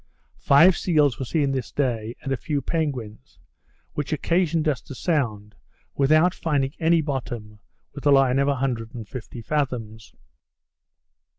[0.39, 3.37] Five seals were seen this day, and a few penguins;
[3.93, 5.53] which occasioned us to sound,
[5.93, 7.59] without finding any bottom,
[7.93, 10.15] with a line of 150 fathoms.